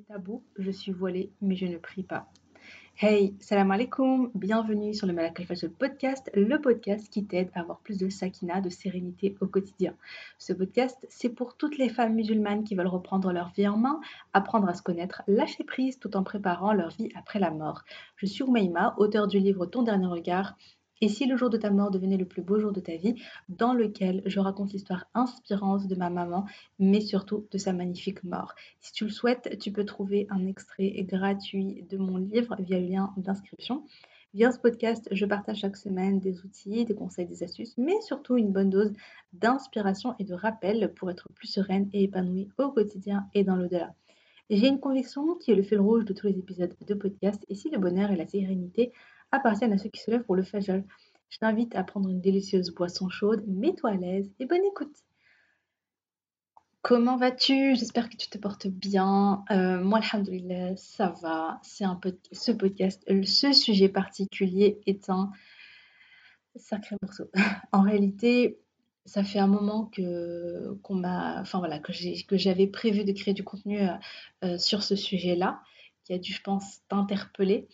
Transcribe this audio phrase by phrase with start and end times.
[0.00, 2.28] tabou, je suis voilée, mais je ne prie pas.
[2.96, 7.80] Hey, salam alaikum, bienvenue sur le Malak al podcast, le podcast qui t'aide à avoir
[7.80, 9.96] plus de sakina, de sérénité au quotidien.
[10.38, 14.00] Ce podcast, c'est pour toutes les femmes musulmanes qui veulent reprendre leur vie en main,
[14.32, 17.82] apprendre à se connaître, lâcher prise tout en préparant leur vie après la mort.
[18.16, 20.56] Je suis Oumaima, auteur du livre Ton dernier regard,
[21.04, 23.14] et si le jour de ta mort devenait le plus beau jour de ta vie,
[23.50, 26.46] dans lequel je raconte l'histoire inspirante de ma maman,
[26.78, 28.54] mais surtout de sa magnifique mort.
[28.80, 32.86] Si tu le souhaites, tu peux trouver un extrait gratuit de mon livre via le
[32.86, 33.84] lien d'inscription.
[34.32, 38.38] Via ce podcast, je partage chaque semaine des outils, des conseils, des astuces, mais surtout
[38.38, 38.94] une bonne dose
[39.34, 43.92] d'inspiration et de rappel pour être plus sereine et épanouie au quotidien et dans l'au-delà.
[44.48, 47.54] J'ai une conviction qui est le fil rouge de tous les épisodes de podcast, et
[47.54, 48.92] si le bonheur et la sérénité
[49.34, 50.82] appartiennent à ceux qui se lèvent pour le fajr.
[51.30, 54.96] Je t'invite à prendre une délicieuse boisson chaude, mets-toi à l'aise et bonne écoute.
[56.82, 57.74] Comment vas-tu?
[57.76, 59.42] J'espère que tu te portes bien.
[59.50, 61.58] Euh, moi, alhamdoulilah, ça va.
[61.62, 61.98] C'est un
[62.30, 65.30] ce podcast, ce sujet particulier est un
[66.56, 67.30] sacré morceau.
[67.72, 68.58] en réalité,
[69.06, 73.94] ça fait un moment que qu'on que j'avais prévu de créer du contenu euh,
[74.44, 75.62] euh, sur ce sujet-là,
[76.04, 77.66] qui a dû, je pense, t'interpeller.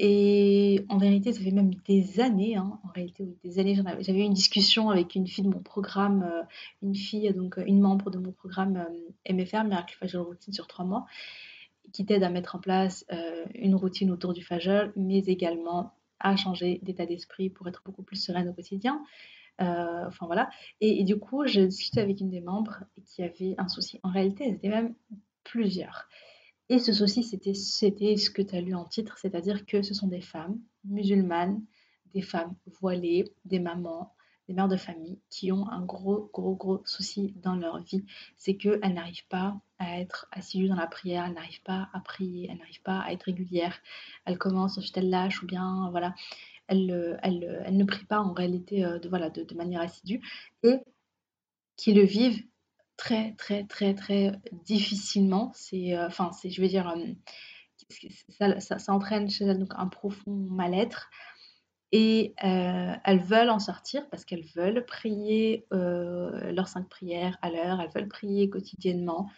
[0.00, 4.22] Et en vérité, ça fait même des années, hein, en réalité, des années, j'avais eu
[4.22, 6.42] une discussion avec une fille de mon programme, euh,
[6.82, 10.66] une fille, donc euh, une membre de mon programme euh, MFR, Miracle Fajol Routine sur
[10.66, 11.06] trois mois,
[11.92, 13.04] qui t'aide à mettre en place
[13.54, 18.16] une routine autour du Fajol, mais également à changer d'état d'esprit pour être beaucoup plus
[18.16, 19.00] sereine au quotidien.
[19.58, 20.48] enfin voilà.
[20.80, 24.00] Et, et, du coup, j'ai discuté avec une des membres qui avait un souci.
[24.02, 24.94] En réalité, c'était même
[25.44, 26.08] plusieurs.
[26.70, 30.08] Et ce souci, c'était ce que tu as lu en titre, c'est-à-dire que ce sont
[30.08, 31.62] des femmes musulmanes,
[32.14, 34.14] des femmes voilées, des mamans,
[34.48, 38.04] des mères de famille qui ont un gros, gros, gros souci dans leur vie.
[38.36, 42.48] C'est qu'elles n'arrivent pas à être assidues dans la prière, elles n'arrivent pas à prier,
[42.50, 43.78] elles n'arrivent pas à être régulières.
[44.24, 46.14] Elles commencent, ensuite elles lâchent ou bien, voilà,
[46.68, 50.20] elles, elles, elles ne prient pas en réalité euh, de, voilà, de, de manière assidue
[50.62, 50.78] et
[51.76, 52.42] qui le vivent
[53.04, 54.32] très, très, très, très
[54.64, 55.52] difficilement.
[55.54, 59.88] C'est, euh, enfin, c'est, je veux dire, euh, ça, ça, entraîne chez elles donc un
[59.88, 61.10] profond mal-être.
[61.92, 67.80] Et euh, elles veulent en sortir parce qu'elles veulent prier leurs cinq prières à l'heure,
[67.80, 69.30] elles veulent prier quotidiennement,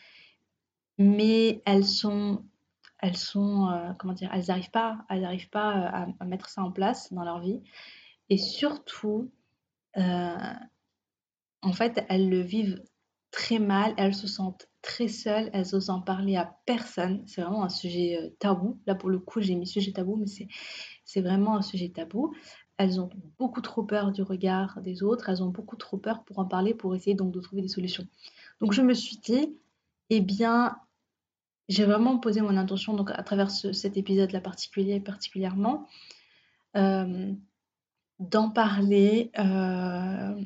[0.97, 2.44] mais elles sont,
[3.00, 6.72] elles sont, comment dire, elles n'arrivent pas, elles n'arrivent pas à, à, mettre ça en
[6.72, 7.62] place dans leur vie.
[8.31, 9.31] Et surtout,
[9.94, 12.81] en fait, elles le vivent
[13.36, 17.22] très mal, elles se sentent très seules, elles osent en parler à personne.
[17.26, 18.80] C'est vraiment un sujet euh, tabou.
[18.86, 20.48] Là, pour le coup, j'ai mis sujet tabou, mais
[21.04, 22.34] c'est vraiment un sujet tabou.
[22.78, 26.38] Elles ont beaucoup trop peur du regard des autres, elles ont beaucoup trop peur pour
[26.38, 28.06] en parler, pour essayer donc de trouver des solutions.
[28.60, 29.54] Donc je me suis dit,
[30.08, 30.78] eh bien,
[31.69, 35.86] j'ai vraiment posé mon intention donc à travers cet épisode-là particulier, particulièrement,
[36.75, 37.34] euh,
[38.19, 40.41] d'en parler, euh,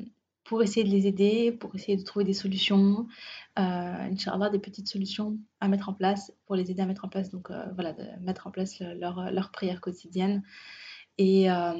[0.51, 3.07] pour essayer de les aider, pour essayer de trouver des solutions,
[3.57, 7.07] euh, Inch'Allah, des petites solutions à mettre en place pour les aider à mettre en
[7.07, 10.43] place, donc euh, voilà, mettre en place leur, leur prière quotidienne.
[11.17, 11.71] Et euh,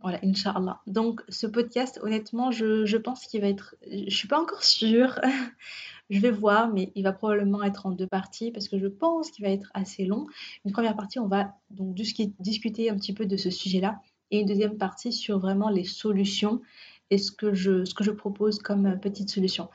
[0.00, 0.80] voilà, Inch'Allah.
[0.86, 3.76] Donc ce podcast, honnêtement, je, je pense qu'il va être...
[3.86, 5.20] Je suis pas encore sûre.
[6.08, 9.30] je vais voir, mais il va probablement être en deux parties parce que je pense
[9.30, 10.26] qu'il va être assez long.
[10.64, 14.00] Une première partie, on va donc discuter un petit peu de ce sujet-là.
[14.30, 16.62] Et une deuxième partie sur vraiment les solutions
[17.10, 19.68] et ce que je, propose comme euh, petite solution.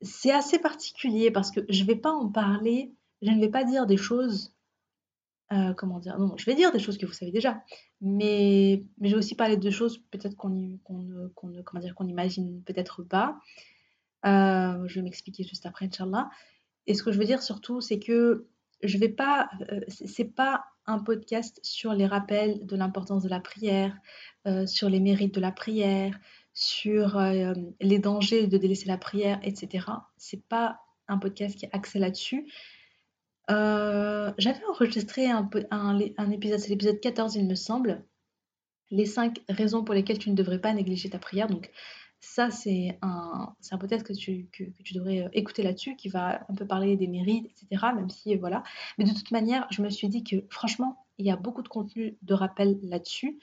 [0.00, 2.92] C'est assez particulier parce que je ne vais pas en parler,
[3.22, 4.54] je ne vais pas dire des choses,
[5.52, 7.62] euh, comment dire, non, je vais dire des choses que vous savez déjà,
[8.00, 13.38] mais, mais je vais aussi parler de choses peut-être qu'on qu'on imagine peut-être pas.
[14.26, 16.30] Euh, je vais m'expliquer juste après, Inch'Allah.
[16.86, 18.46] Et ce que je veux dire surtout, c'est que
[18.82, 19.50] je vais pas,
[19.88, 23.96] c'est pas un podcast sur les rappels de l'importance de la prière,
[24.66, 26.18] sur les mérites de la prière,
[26.52, 29.86] sur euh, les dangers de délaisser la prière, etc.
[30.16, 32.50] C'est pas un podcast qui est axé là-dessus.
[33.50, 35.48] Euh, j'avais enregistré un,
[36.30, 38.04] épisode, c'est l'épisode 14 il me semble,
[38.90, 41.48] les 5 raisons pour lesquelles tu ne devrais pas négliger ta prière.
[41.48, 41.70] Donc
[42.20, 46.44] ça c'est un, un podcast que tu, que, tu devrais euh, écouter là-dessus, qui va
[46.48, 47.86] un peu parler des mérites, etc.
[47.94, 48.62] Même si voilà.
[48.98, 51.68] Mais de toute manière, je me suis dit que franchement, il y a beaucoup de
[51.68, 53.38] contenu de rappel là-dessus.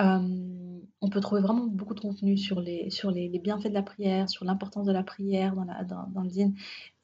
[0.00, 3.82] Euh, on peut trouver vraiment beaucoup de contenu sur les, sur les, bienfaits de la
[3.82, 6.54] prière, sur l'importance de la prière dans, le dîn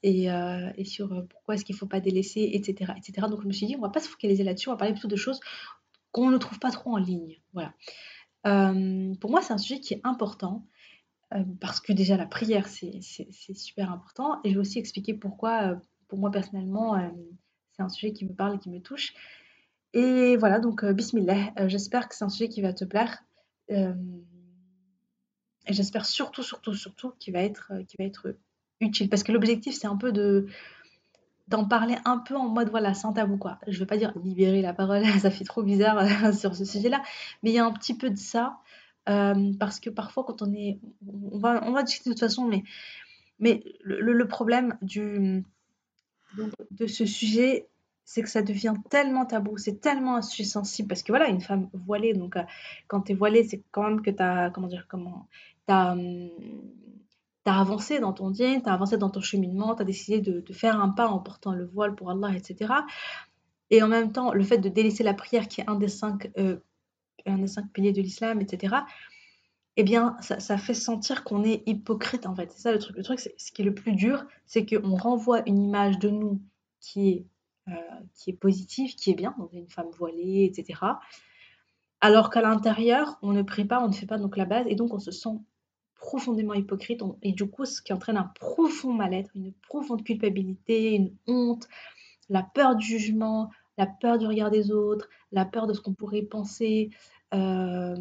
[0.01, 3.27] et, euh, sur euh, pourquoi est-ce qu'il ne faut pas délaisser, etc., etc.
[3.29, 4.93] Donc je me suis dit, on ne va pas se focaliser là-dessus, on va parler
[4.93, 5.39] plutôt de choses
[6.11, 7.39] qu'on ne trouve pas trop en ligne.
[7.53, 7.73] Voilà.
[8.43, 10.65] pour moi, c'est un sujet qui est important
[11.59, 14.39] parce que déjà la prière, c'est super important.
[14.43, 16.95] Et je vais aussi expliquer pourquoi, pour moi personnellement,
[17.71, 19.13] c'est un sujet qui me parle et qui me touche.
[19.93, 23.23] Et voilà, donc bismillah, j'espère que c'est un sujet qui va te plaire.
[23.69, 23.93] et
[25.67, 28.35] j'espère surtout, surtout, surtout qu'il va être, va être
[28.79, 29.09] utile.
[29.09, 30.47] Parce que l'objectif, c'est un peu de
[31.49, 34.61] d'en parler un peu en mode voilà sans tabou quoi je veux pas dire libérer
[34.61, 37.01] la parole ça fait trop bizarre sur ce sujet là
[37.41, 38.59] mais il y a un petit peu de ça
[39.05, 42.63] parce que parfois quand on est on va on va discuter de toute façon mais
[43.39, 45.43] mais le, problème du
[46.71, 47.67] de ce sujet
[48.05, 50.21] c'est que ça devient tellement tabou, c'est tellement un
[50.87, 52.35] parce que voilà, une femme voilée, donc
[52.87, 55.27] quand tu es voilée, c'est quand même que tu as, comment dire, comment,
[55.67, 55.95] tu as,
[57.45, 60.53] as avancé dans ton dîme, tu as avancé dans ton cheminement, tu as décidé de,
[60.53, 62.73] faire un pas en portant le voile pour Allah, etc.
[63.69, 66.31] Et en même temps, le fait de délaisser la prière, qui est un des cinq,
[66.37, 66.57] euh,
[67.25, 68.75] un des cinq piliers de l'islam, etc.,
[69.75, 72.51] eh bien, ça, fait sentir qu'on est hypocrite, en fait.
[72.51, 72.95] C'est ça le truc.
[72.95, 76.39] Le truc, ce qui est le plus dur, c'est qu'on renvoie une image de nous
[76.79, 77.23] qui est, euh,
[78.15, 80.79] qui est positive, qui est bien, donc une femme voilée, etc.
[82.01, 84.93] Alors qu'à l'intérieur, on ne pas, on ne fait pas donc la base, et donc
[84.93, 85.39] on se sent
[86.03, 91.15] profondément hypocrite et du coup ce qui entraîne un profond mal-être, une profonde culpabilité, une
[91.27, 91.69] honte,
[92.29, 95.93] la peur du jugement, la peur du regard des autres, la peur de ce qu'on
[95.93, 96.89] pourrait penser
[97.33, 97.95] euh,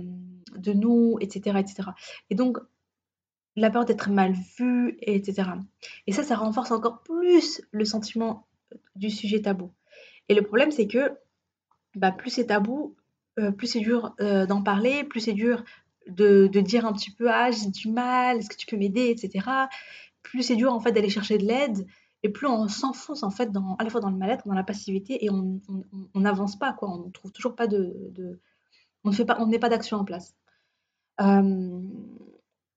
[0.56, 1.90] de nous, etc., etc.
[2.28, 2.58] Et donc
[3.54, 5.50] la peur d'être mal vu, etc.
[6.08, 8.48] Et ça, ça renforce encore plus le sentiment
[8.96, 9.72] du sujet tabou.
[10.28, 11.12] Et le problème, c'est que
[11.94, 12.96] bah, plus c'est tabou,
[13.38, 15.64] euh, plus c'est dur euh, d'en parler, plus c'est dur
[16.06, 19.46] de, dire un petit peu ah j'ai du mal, est-ce que tu peux m'aider, etc.
[20.22, 21.86] Plus c'est dur en fait d'aller chercher de l'aide
[22.22, 24.64] et plus on s'enfonce en fait dans, à la fois dans le mal-être, dans la
[24.64, 25.60] passivité et on
[26.14, 28.38] n'avance pas quoi, on ne trouve toujours pas de,
[29.04, 30.34] on ne fait pas, on pas d'action en place.
[31.20, 31.80] Euh,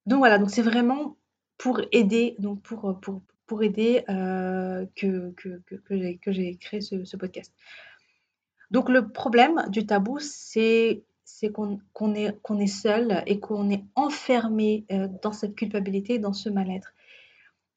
[0.05, 1.17] donc voilà, donc c'est vraiment
[1.57, 7.53] pour aider, donc pour, pour, pour aider euh, que, que, que, j'ai créé ce, podcast.
[8.71, 11.03] Donc le problème du tabou, c'est
[11.53, 11.79] qu'on
[12.15, 16.93] est, qu'on est seul et qu'on est enfermé euh, dans cette culpabilité, dans ce mal-être.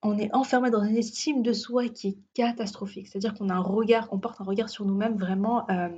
[0.01, 3.07] On est enfermé dans une estime de soi qui est catastrophique.
[3.07, 5.89] C'est-à-dire qu'on a un regard, on porte un regard sur nous-mêmes vraiment, euh,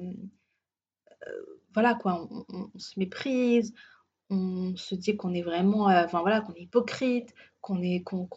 [1.27, 3.73] euh, voilà quoi, on, se méprise,
[4.29, 8.27] on se dit qu'on est vraiment, enfin voilà, qu'on est hypocrite, qu'on est, qu'on,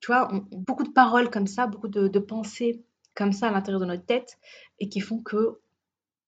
[0.00, 2.82] tu vois, beaucoup de paroles comme ça, beaucoup de, pensées
[3.14, 4.38] comme ça à l'intérieur de notre tête
[4.78, 5.58] et qui font que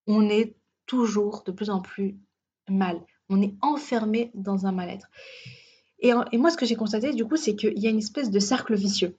[0.07, 0.55] on est
[0.87, 2.17] toujours de plus en plus
[2.69, 3.01] mal.
[3.29, 5.09] On est enfermé dans un mal-être.
[6.01, 8.41] Et, moi, ce que j'ai constaté, du coup, c'est qu'il y a une espèce de
[8.41, 9.17] cercle vicieux.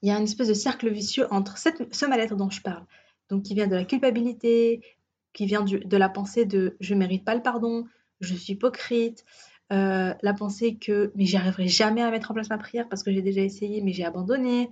[0.00, 2.84] Il y a une espèce de cercle vicieux entre ce mal-être dont je parle,
[3.28, 4.82] donc qui vient de la culpabilité,
[5.32, 7.84] qui vient de la pensée de je mérite pas le pardon,
[8.20, 9.24] je suis hypocrite,
[9.72, 13.02] euh, la pensée que mais j'y arriverai jamais à mettre en place ma prière parce
[13.02, 14.70] que j'ai déjà essayé mais j'ai abandonné.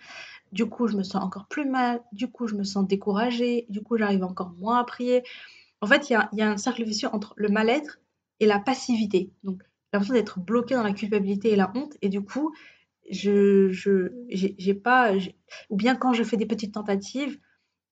[0.53, 3.83] Du coup, je me sens encore plus mal, du coup, je me sens découragée, du
[3.83, 5.23] coup, j'arrive encore moins à prier.
[5.81, 8.01] En fait, il y a, un cercle vicieux entre le mal-être
[8.41, 9.31] et la passivité.
[9.45, 9.63] Donc,
[9.93, 11.97] l'impression d'être bloqué dans la culpabilité et la honte.
[12.03, 12.53] Et du coup,
[13.11, 15.13] je, je j'ai pas,
[15.69, 17.39] ou bien quand je fais des petites tentatives,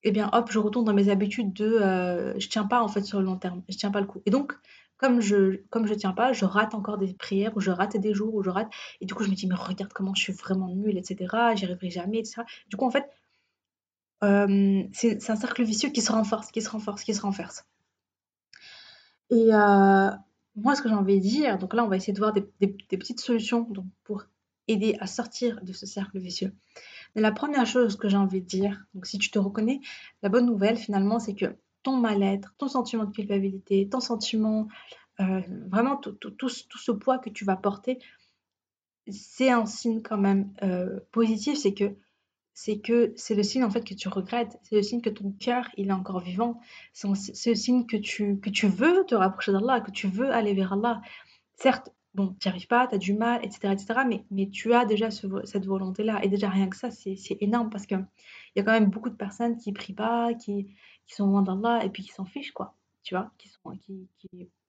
[0.02, 3.02] eh bien, hop, je retourne dans mes habitudes de, euh, je tiens pas en fait
[3.02, 4.22] sur le long terme, je tiens pas le coup.
[4.26, 4.55] Et donc,
[4.98, 8.12] comme je, comme je tiens pas, je rate encore des prières ou je rate des
[8.12, 8.68] jours où je rate.
[9.00, 11.54] Et du coup, je me dis, mais regarde comment je suis vraiment nulle, etc.
[11.54, 12.42] J'y arriverai jamais, etc.
[12.68, 13.08] Du coup, en fait,
[14.24, 17.64] euh, c'est un cercle vicieux qui se renforce, qui se renforce, qui se renforce.
[19.31, 20.10] Et euh,
[20.56, 22.43] moi, ce que j'ai envie de dire, donc là, on va essayer de voir des,
[22.69, 24.24] petites solutions donc, pour
[24.67, 26.52] aider à sortir de ce cercle vicieux.
[27.14, 29.81] Mais la première chose que j'ai envie de dire, donc si tu te reconnais,
[30.22, 31.56] la bonne nouvelle finalement, c'est que
[31.88, 34.68] ton mal-être, ton sentiment de culpabilité, ton sentiment,
[35.20, 35.40] euh,
[35.70, 37.98] vraiment tout, ce poids que tu vas porter,
[39.08, 41.96] c'est un signe quand même euh, positif, c'est que
[42.52, 45.30] c'est que c'est le signe en fait que tu regrettes, c'est le signe que ton
[45.30, 46.60] cœur il est encore vivant,
[46.92, 50.52] c'est le signe que tu, que tu veux te rapprocher d'Allah, que tu veux aller
[50.52, 51.00] vers Allah.
[51.54, 54.74] Certes, bon, tu n'y arrives pas, tu as du mal, etc., etc., mais, mais tu
[54.74, 58.04] as déjà cette volonté-là, et déjà rien que ça, c'est énorme parce qu'il
[58.56, 60.74] y a quand même beaucoup de personnes qui prient pas, qui,
[61.08, 64.08] qui sont loin d'Allah, et puis qui s'en fichent, quoi, tu vois, qui sont, qui,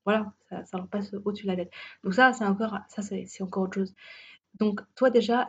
[0.06, 1.72] voilà, ça, ça, leur passe au-dessus de la tête.
[2.04, 3.94] Donc ça, c'est encore, ça, c'est encore autre chose.
[4.56, 5.48] Donc toi déjà,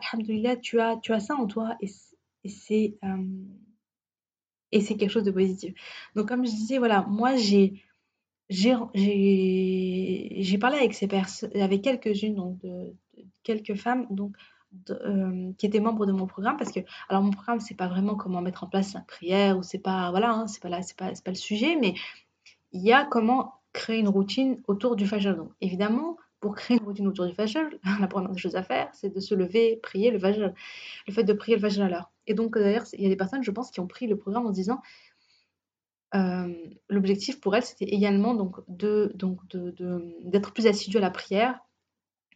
[0.61, 1.87] tu as, tu as ça en toi, et
[2.47, 2.97] c'est
[4.73, 5.73] et c'est quelque chose de positif.
[6.15, 7.83] Donc comme je disais, voilà, moi j'ai
[8.49, 8.75] j'ai
[10.59, 12.93] parlé avec ces personnes, avec quelques-unes, donc de,
[13.43, 14.35] quelques femmes, donc
[15.57, 18.41] qui étaient membres de mon programme, parce que alors mon programme c'est pas vraiment comment
[18.41, 21.11] mettre en place la prière ou c'est pas voilà, hein, c'est pas là, c'est pas
[21.23, 21.93] pas le sujet, mais
[22.71, 25.35] il y a comment créer une routine autour du fajr.
[25.35, 29.13] Donc évidemment, pour créer une routine autour du fajr, la première chose à faire, c'est
[29.13, 30.53] de se lever, prier le fajr.
[31.07, 32.11] Le fait de prier le fajr à l'heure.
[32.27, 34.45] Et donc, d'ailleurs, il y a des personnes, je pense, qui ont pris le programme
[34.45, 34.81] en disant
[36.89, 39.39] l'objectif pour elles, c'était également donc de donc
[40.23, 41.59] d'être plus assidu à la prière.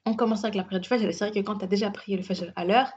[0.06, 2.16] En commençant avec la prière du Fajr, c'est vrai que quand tu as déjà prié
[2.16, 2.92] le Fajr à l'heure,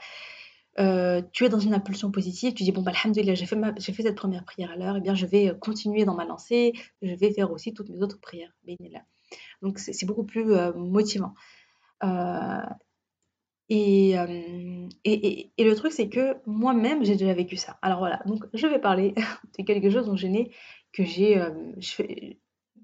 [1.33, 4.15] tu es dans une impulsion positive, tu dis bon bah alhamdoulilah, j'ai fait, fait cette
[4.15, 6.73] première prière à l'heure, et eh bien je vais continuer dans ma lancée,
[7.03, 8.53] je vais faire aussi toutes mes autres prières.
[9.63, 10.45] Donc c'est beaucoup plus
[10.77, 11.35] motivant.
[13.71, 14.13] Et,
[15.05, 17.79] et, et, le truc, c'est que moi-même, j'ai déjà vécu ça.
[17.83, 19.15] Alors voilà, donc je vais parler
[19.59, 20.51] de quelque chose dont je n'ai,
[20.93, 21.39] que j'ai,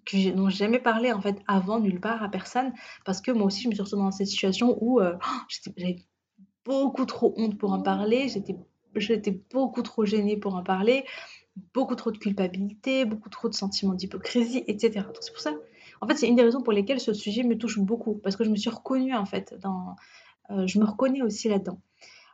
[0.04, 2.72] que j'ai, dont jamais parlé en fait avant nulle part à personne,
[3.04, 5.00] parce que moi aussi, je me suis retrouvée dans cette situation où
[5.48, 5.96] j'avais
[6.64, 8.56] beaucoup trop honte pour en parler, j'étais,
[8.96, 11.04] j'étais beaucoup trop gênée pour en parler,
[11.72, 15.06] beaucoup trop de culpabilité, beaucoup trop de sentiments d'hypocrisie, etc.
[15.06, 15.52] Donc c'est pour ça,
[16.00, 18.44] en fait, c'est une des raisons pour lesquelles ce sujet me touche beaucoup, parce que
[18.44, 19.96] je me suis reconnue en fait dans
[20.50, 21.80] euh, je me reconnais aussi là-dedans.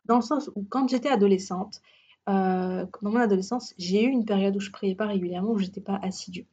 [0.06, 1.80] Dans le sens où quand j'étais adolescente,
[2.28, 5.80] euh, dans mon adolescence, j'ai eu une période où je priais pas régulièrement, où j'étais
[5.80, 6.46] pas assidue.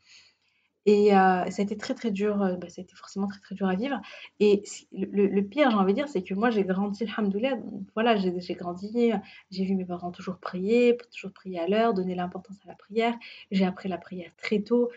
[0.88, 3.54] Et euh, ça a été très très dur, bah, ça a été forcément très très
[3.56, 4.02] dur à vivre.
[4.40, 4.64] Et
[4.94, 7.58] le, pire, j'ai envie de dire, c'est que moi j'ai grandi, alhamdoulilah,
[7.94, 9.12] voilà, j'ai grandi,
[9.52, 13.14] j'ai vu mes parents toujours prier, toujours prier à l'heure, donner l'importance à la prière.
[13.52, 14.90] J'ai appris la prière très tôt.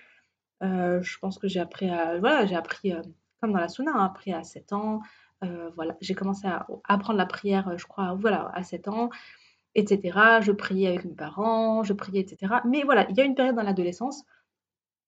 [0.63, 2.93] je pense que j'ai appris à, voilà, j'ai appris,
[3.41, 5.03] comme dans la sunna, hein, appris à 7 ans,
[5.43, 9.11] euh, voilà, j'ai commencé à apprendre la prière, euh, je crois, voilà, à 7 ans,
[9.75, 10.41] etc.
[10.43, 12.57] Je priais avec mes parents, je priais, etc.
[12.67, 14.25] Mais voilà, il y a une période dans l'adolescence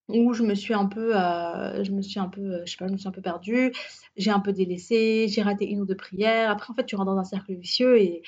[0.09, 2.89] où je me suis un peu, euh, je me suis un peu, je sais pas,
[2.89, 3.73] je me suis un peu perdue,
[4.17, 6.51] j'ai un peu délaissé, j'ai raté une ou deux prières.
[6.51, 8.23] Après, en fait, tu rentres dans un cercle vicieux et,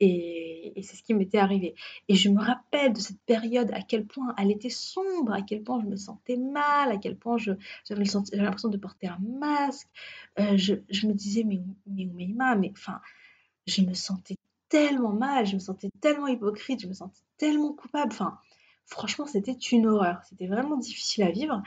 [0.00, 1.74] et, c'est ce qui m'était arrivé.
[2.08, 5.62] Et je me rappelle de cette période, à quel point elle était sombre, à quel
[5.62, 9.88] point je me sentais mal, à quel point j'avais l'impression de porter un masque.
[10.38, 13.00] Euh, je, me disais, mais, mais, mais, mais, enfin,
[13.66, 14.36] je me sentais
[14.68, 18.12] tellement mal, je me sentais tellement hypocrite, je me sentais tellement coupable.
[18.12, 18.38] Enfin,
[18.86, 20.20] franchement, c'était une horreur.
[20.28, 21.62] C'était vraiment difficile à vivre.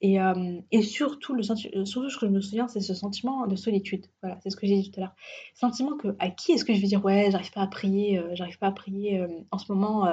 [0.00, 4.06] Et, euh, surtout, euh, surtout, ce que je me souviens, c'est ce sentiment de solitude.
[4.22, 5.14] Voilà, c'est ce que j'ai dit tout à l'heure.
[5.54, 8.34] Sentiment que, à qui est-ce que je vais dire, ouais, j'arrive pas à prier, euh,
[8.34, 9.24] j'arrive pas à prier.
[9.50, 10.06] en ce moment,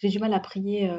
[0.00, 0.90] j'ai du mal à prier,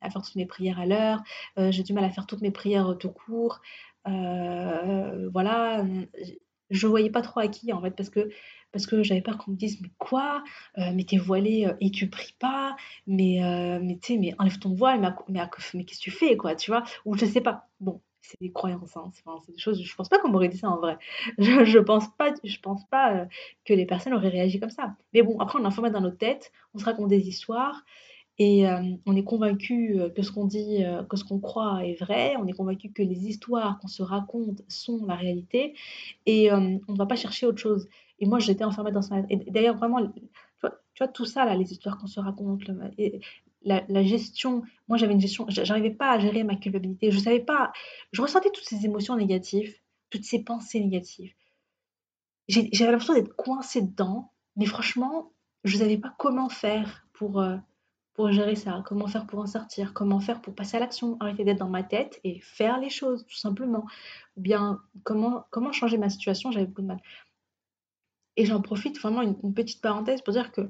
[0.00, 1.22] à faire toutes mes prières à l'heure,
[1.56, 3.60] j'ai du mal à faire toutes mes prières tout court.
[4.04, 5.84] voilà,
[6.70, 8.30] je voyais pas trop à qui, en fait, parce que
[8.72, 10.44] parce que j'avais peur qu'on me dise mais quoi?
[10.78, 12.76] Euh, mais t'es voilée euh, et tu pries pas?
[13.06, 15.40] Mais euh, mais tu sais mais enlève ton voile mais, mais,
[15.74, 16.84] mais qu'est-ce que tu fais quoi tu vois?
[17.04, 17.68] Ou je sais pas.
[17.80, 19.10] Bon c'est des croyances hein,
[19.44, 20.98] c'est des choses je pense pas qu'on m'aurait dit ça en vrai.
[21.38, 23.26] Je, je pense pas je pense pas
[23.64, 24.94] que les personnes auraient réagi comme ça.
[25.14, 27.82] Mais bon après on a format dans notre tête on se raconte des histoires
[28.38, 28.64] et
[29.04, 32.36] on est convaincu que ce qu'on dit, que ce qu'on croit est vrai.
[32.38, 35.74] On est convaincu que les histoires qu'on se raconte sont la réalité.
[36.24, 37.86] Et on ne va pas chercher autre chose.
[38.18, 40.06] Et moi, j'étais enfermée dans ce Et d'ailleurs, vraiment,
[40.94, 42.62] tu vois, tout ça, là, les histoires qu'on se raconte,
[43.62, 44.62] la, gestion.
[44.88, 45.46] Moi, j'avais une gestion.
[45.48, 47.10] J'arrivais pas à gérer ma culpabilité.
[47.10, 47.72] Je savais pas.
[48.12, 49.74] Je ressentais toutes ces émotions négatives,
[50.10, 51.32] toutes ces pensées négatives.
[52.48, 54.32] J'avais l'impression d'être coincée dedans.
[54.56, 55.32] Mais franchement,
[55.64, 57.42] je ne savais pas comment faire pour
[58.14, 61.44] pour gérer ça, comment faire pour en sortir, comment faire pour passer à l'action, arrêter
[61.44, 63.86] d'être dans ma tête et faire les choses, tout simplement.
[64.36, 67.00] Ou bien, comment, comment changer ma situation, j'avais beaucoup de mal.
[68.36, 70.62] Et j'en profite vraiment une, petite parenthèse pour dire que,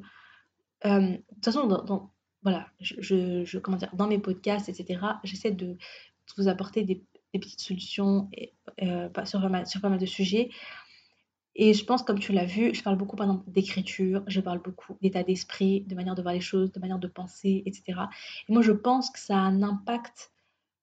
[0.84, 2.10] euh, de toute façon, dans,
[2.42, 5.76] voilà, je, je, comment dire, dans mes podcasts, etc., j'essaie de,
[6.36, 10.50] vous apporter des, petites solutions et, euh, sur, sur pas mal de sujets.
[11.56, 14.60] Et je pense, comme tu l'as vu, je parle beaucoup, par exemple, d'écriture, je parle
[14.62, 18.02] beaucoup d'état d'esprit, de manière de voir les choses, de manière de penser, etc.
[18.48, 20.32] Et moi, je pense que ça a un impact,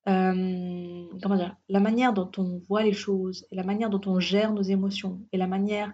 [0.07, 4.19] euh, comment dire, la manière dont on voit les choses, et la manière dont on
[4.19, 5.93] gère nos émotions, et la manière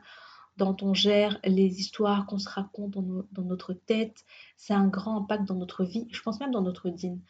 [0.58, 4.24] dont on gère les histoires qu'on se raconte dans, notre tête,
[4.58, 7.22] ça a un grand impact dans notre vie, je pense même dans notre dîne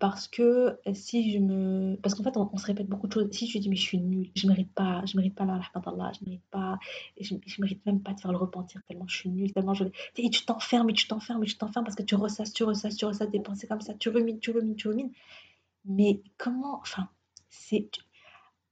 [0.00, 3.28] parce que si je me parce qu'en fait on, se répète beaucoup de choses.
[3.32, 6.12] Si je dis mais je suis nulle je mérite pas je mérite pas la d'Allah
[6.18, 6.78] je mérite pas
[7.20, 9.84] je, je mérite même pas de faire le repentir tellement je suis nulle tellement je
[10.16, 12.96] et tu t'enfermes et tu t'enfermes et tu t'enfermes parce que tu ressasses tu ressasses
[12.96, 15.12] tu ressasses des pensées comme ça tu rumines tu rumines tu rumines.
[15.84, 17.08] Mais comment enfin
[17.48, 17.88] c'est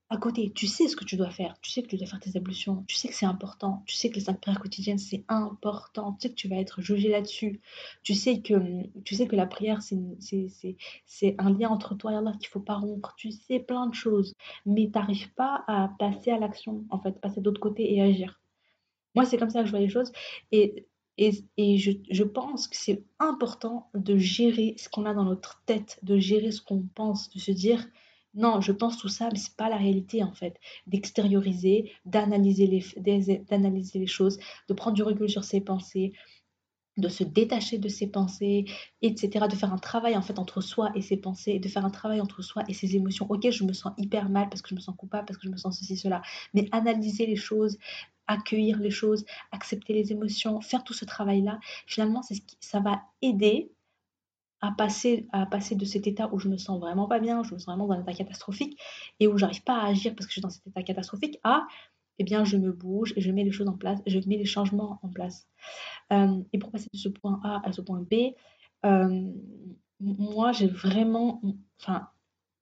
[0.09, 2.21] à côté, tu sais ce que tu dois faire, tu sais que tu dois faire
[2.21, 5.25] tes ablutions, tu sais que c'est important, tu sais que les cinq prières quotidiennes c'est
[5.29, 7.61] important, tu sais que tu vas être jugé là-dessus,
[8.05, 8.55] tu sais que
[9.05, 12.77] tu sais que la prière c'est un lien entre toi et Allah qu'il faut pas
[12.77, 14.35] rompre, tu sais plein de choses,
[14.65, 18.41] mais tu n'arrives pas à passer à l'action, en fait, passer d'autre côté et agir.
[19.17, 20.13] Moi c'est comme ça que je vois les choses.
[20.53, 20.87] Et
[21.19, 25.63] et, et je, je, pense que c'est important de gérer ce qu'on a dans notre
[25.65, 27.87] tête, de gérer ce qu'on pense, de se dire
[28.37, 30.61] non, je pense tout ça, mais c'est pas la réalité en fait.
[30.87, 34.39] D'extérioriser, d'analyser les, choses,
[34.69, 36.13] de prendre du recul sur ses pensées,
[36.99, 38.67] de se détacher de ses pensées,
[39.03, 41.91] etc., de faire un travail en fait entre soi et ses pensées, de faire un
[41.91, 43.27] travail entre soi et ses émotions.
[43.31, 45.53] Ok, je me sens hyper mal parce que je me sens coupable, parce que je
[45.53, 46.21] me sens ceci, cela,
[46.53, 47.79] mais analyser les choses,
[48.27, 52.81] accueillir les choses, accepter les émotions, faire tout ce travail-là, finalement, c'est ce qui, ça
[52.81, 53.71] va aider
[54.61, 57.55] à passer, à passer de cet état où je me sens vraiment pas bien, je
[57.55, 58.81] me sens vraiment dans un état catastrophique
[59.21, 61.67] et où j'arrive pas à agir parce que je suis dans cet état catastrophique, à
[62.19, 64.45] eh bien, je me bouge et je mets les choses en place, je mets les
[64.45, 65.47] changements en place.
[66.13, 68.33] Euh, et pour passer de ce point A à ce point B,
[68.85, 69.33] euh,
[70.01, 71.43] moi, j'ai vraiment,
[71.81, 72.09] enfin,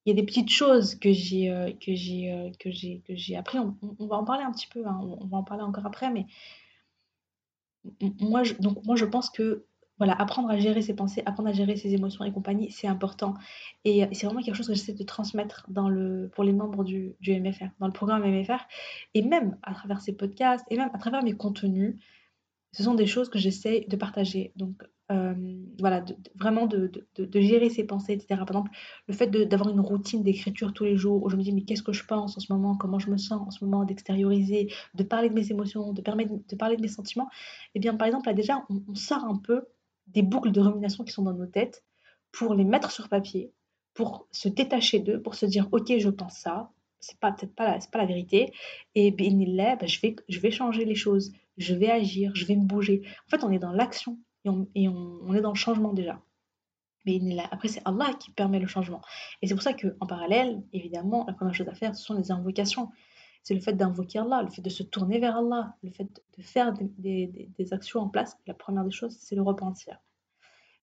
[0.05, 3.37] il y a des petites choses que j'ai euh, que j'ai que j'ai que j'ai
[3.37, 3.59] appris.
[3.59, 6.27] On, va en parler un petit peu, hein, on, va en parler encore après, mais
[8.21, 9.67] moi, donc moi, je pense que
[9.99, 13.35] voilà, apprendre à gérer ses pensées, apprendre à gérer ses émotions et compagnie, c'est important.
[13.85, 16.85] Et euh, c'est vraiment quelque chose que j'essaie de transmettre dans le, pour les membres
[16.85, 18.67] du, du MFR, dans le programme MFR,
[19.15, 21.97] et même à travers ces podcasts, et même à travers mes contenus,
[22.73, 24.53] ce sont des choses que j'essaie de partager.
[24.57, 24.83] Donc
[25.13, 25.35] euh,
[25.79, 28.27] voilà, vraiment de, de, gérer ses pensées, etc.
[28.31, 28.71] Par exemple,
[29.07, 31.83] le fait d'avoir une routine d'écriture tous les jours où je me dis mais qu'est-ce
[31.83, 35.03] que je pense en ce moment, comment je me sens en ce moment, d'extérioriser, de
[35.05, 36.27] parler de mes émotions, de parler
[36.77, 37.29] de mes sentiments,
[37.75, 39.67] et eh bien par exemple là déjà on sort un peu
[40.09, 41.85] des boucles de rumination qui sont dans nos têtes
[42.33, 43.53] pour les mettre sur papier,
[43.95, 46.71] pour se détacher d'eux, pour se dire ok je pense ça,
[47.01, 48.53] c'est pas peut-être pas la, pas la vérité,
[48.95, 49.31] et bien
[49.77, 53.03] bah, je vais je vais changer les choses, je vais agir, je vais me bouger.
[53.27, 56.21] En fait on est dans l'action et, on, et on, est dans le changement déjà.
[57.07, 57.21] Mais
[57.51, 59.03] après c'est Allah qui permet le changement.
[59.43, 62.31] Et c'est pour ça qu'en parallèle, évidemment, la première chose à faire, ce sont les
[62.31, 62.91] invocations
[63.45, 66.09] c'est le fait d'invoquer Allah, le fait de se tourner vers Allah, le fait
[66.39, 68.39] de faire des, actions en place.
[68.47, 69.99] La première des choses, c'est le repentir.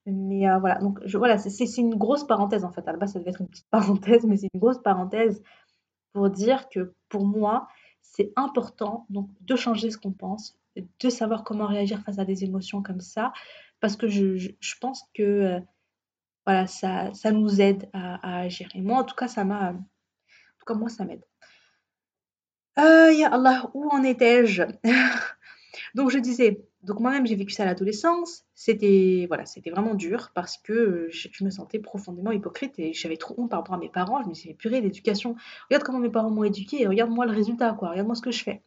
[0.06, 2.88] Mais euh, voilà, donc je, voilà, c'est une grosse parenthèse en fait.
[2.88, 5.42] À la base, ça devait être une petite parenthèse, mais c'est une grosse parenthèse
[6.14, 7.68] pour dire que pour moi,
[8.02, 12.44] c'est important donc de changer ce qu'on pense, de savoir comment réagir face à des
[12.44, 13.34] émotions comme ça,
[13.80, 15.60] parce que je, pense que euh,
[16.46, 18.70] voilà, ça, ça nous aide à, à, agir.
[18.76, 19.74] Et moi, en tout cas, ça m'a, en
[20.60, 21.24] tout cas, moi, ça m'aide.
[22.80, 24.64] Euh, ya Allah, où en étais-je?
[25.96, 30.32] Donc je disais, donc moi-même j'ai vécu ça à l'adolescence, c'était voilà, c'était vraiment dur
[30.34, 33.90] parce que je, me sentais profondément hypocrite et j'avais trop honte par rapport à mes
[33.90, 35.36] parents, je me suis dit purée l'éducation,
[35.70, 38.44] regarde comment mes parents m'ont éduqué et regarde-moi le résultat quoi, regarde-moi ce que je
[38.44, 38.62] fais.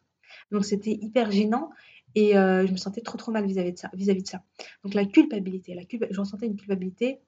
[0.50, 1.70] Donc c'était hyper gênant
[2.14, 4.42] et euh, je me sentais trop trop mal vis-à-vis de ça, vis-à-vis de ça.
[4.84, 7.20] Donc la culpabilité, la culpa je ressentais une culpabilité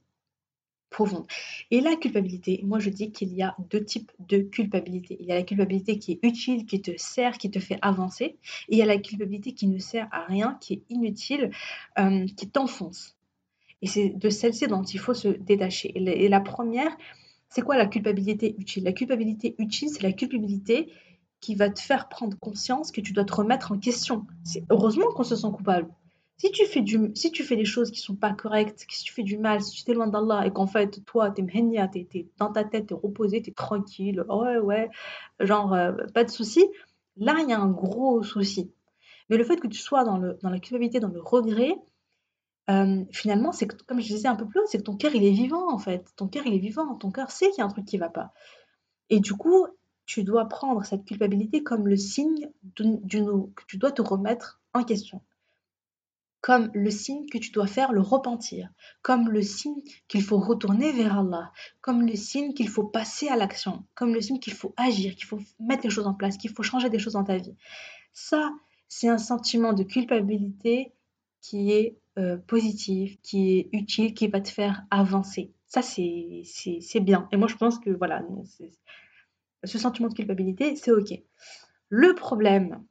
[1.70, 5.16] Et la culpabilité, moi je dis qu'il y a deux types de culpabilité.
[5.20, 8.36] Il y a la culpabilité qui est utile, qui te sert, qui te fait avancer.
[8.68, 11.50] Et il y a la culpabilité qui ne sert à rien, qui est inutile,
[11.98, 13.16] euh, qui t'enfonce.
[13.82, 15.92] Et c'est de celle-ci dont il faut se détacher.
[15.94, 16.96] Et la, première,
[17.48, 18.84] c'est quoi la culpabilité utile?
[18.84, 20.90] La culpabilité utile, c'est la culpabilité
[21.40, 24.26] qui va te faire prendre conscience que tu dois te remettre en question.
[24.44, 25.88] C'est heureusement qu'on se sent coupable.
[26.38, 29.82] Si tu fais des choses qui sont pas correctes, si tu fais du mal, si
[29.84, 32.88] tu es loin d'Allah et qu'en fait toi t'es mhenia, t'es, es dans ta tête,
[32.88, 34.90] t'es reposé, t'es tranquille, ouais ouais,
[35.40, 36.66] genre euh, pas de souci,
[37.16, 38.70] là il y a un gros souci.
[39.30, 41.74] Mais le fait que tu sois dans, la culpabilité, dans le regret,
[42.70, 45.24] euh, finalement, c'est comme je disais un peu plus haut, c'est que ton cœur il
[45.24, 46.12] est vivant en fait.
[46.16, 48.10] Ton cœur il est vivant, ton cœur sait qu'il y a un truc qui va
[48.10, 48.32] pas.
[49.10, 49.66] Et du coup,
[50.04, 55.22] tu dois prendre cette culpabilité comme le signe que tu dois te remettre en question
[56.40, 58.68] comme le signe que tu dois faire le repentir,
[59.02, 63.36] comme le signe qu'il faut retourner vers Allah, comme le signe qu'il faut passer à
[63.36, 66.50] l'action, comme le signe qu'il faut agir, qu'il faut mettre les choses en place, qu'il
[66.50, 67.54] faut changer des choses dans ta vie.
[68.12, 68.52] Ça,
[68.88, 70.92] c'est un sentiment de culpabilité
[71.40, 75.52] qui est euh, positif, qui est utile, qui va te faire avancer.
[75.66, 77.28] Ça, c'est bien.
[77.32, 78.22] Et moi, je pense que voilà,
[79.64, 81.12] ce sentiment de culpabilité, c'est OK.
[81.88, 82.84] Le problème,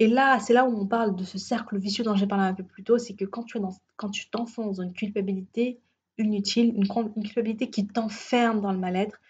[0.00, 2.54] et là, c'est là où on parle de ce cercle vicieux dont j'ai parlé un
[2.54, 3.58] peu plus tôt, c'est que quand tu,
[3.96, 5.80] quand tu t'enfonces dans une culpabilité
[6.18, 9.20] inutile, une, une culpabilité qui t'enferme dans le mal-être,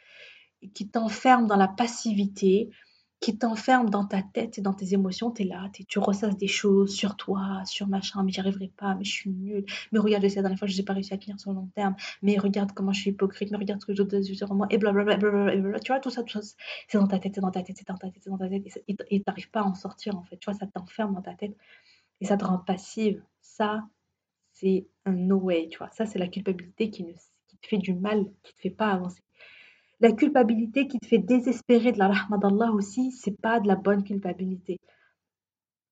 [0.72, 2.70] qui t'enferme dans la passivité,
[3.24, 6.46] qui t'enferme dans ta tête et dans tes émotions, tu es là, tu ressasses des
[6.46, 10.24] choses sur toi, sur machin, mais j'y arriverai pas, mais je suis nulle, mais regarde,
[10.24, 12.72] la dernière fois, je n'ai pas réussi à tenir sur le long terme, mais regarde
[12.72, 15.80] comment je suis hypocrite, mais regarde ce que je dois dire moi, et blablabla, bla
[15.80, 16.54] tu vois, tout ça, tout ça,
[16.87, 18.50] c'est dans ta tête, c'est dans ta tête, c'est dans ta tête, c'est dans ta
[18.50, 21.22] tête, et tu n'arrives pas à en sortir, en fait, tu vois, ça t'enferme dans
[21.22, 21.56] ta tête,
[22.20, 23.22] et ça te rend passive.
[23.40, 23.84] Ça,
[24.52, 27.12] c'est un no way, tu vois, ça, c'est la culpabilité qui, ne,
[27.48, 29.23] qui te fait du mal, qui te fait pas avancer.
[30.00, 33.76] La culpabilité qui te fait désespérer de la rahma d'Allah aussi, c'est pas de la
[33.76, 34.80] bonne culpabilité.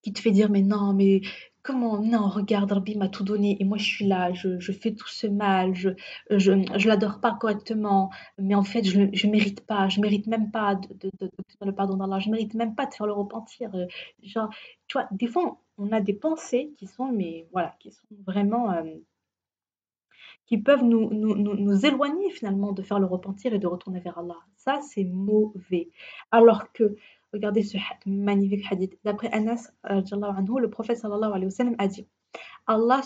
[0.02, 1.20] Qui te fait dire, mais non, mais
[1.62, 5.08] comment, non, regarde, Rabbi m'a tout donné et moi je suis là, je, fais tout
[5.08, 5.90] ce mal, je,
[6.30, 10.74] je, l'adore pas correctement, mais en fait je, ne mérite pas, je mérite même pas
[10.74, 11.30] de, de,
[11.64, 13.74] le pardon d'Allah, je mérite même pas de faire le repentir.
[13.74, 13.86] Euh,
[14.22, 14.48] genre,
[14.88, 18.72] tu vois, des fois on a des pensées qui sont, mais voilà, qui sont vraiment,
[18.72, 18.82] euh,
[20.46, 24.18] qui peuvent nous, nous, nous, éloigner finalement de faire le repentir et de retourner vers
[24.18, 24.38] Allah.
[24.57, 25.88] Ça, c'est mauvais.
[26.31, 26.96] Alors que,
[27.33, 32.07] regardez ce magnifique hadith, d'après Anas, le prophète sallallahu alayhi wa sallam a dit,
[32.66, 33.02] Allah